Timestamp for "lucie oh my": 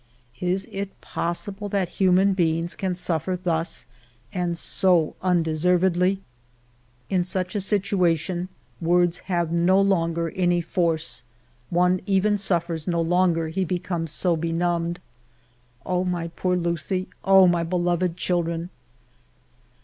16.55-17.61